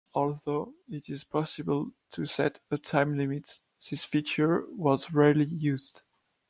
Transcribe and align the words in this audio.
Although 0.15 0.73
it 0.89 1.09
is 1.09 1.23
possible 1.23 1.91
to 2.13 2.25
set 2.25 2.59
a 2.71 2.79
time 2.79 3.15
limit, 3.19 3.59
this 3.87 4.03
feature 4.03 4.65
was 4.71 5.13
rarely 5.13 5.45
used. 5.45 6.01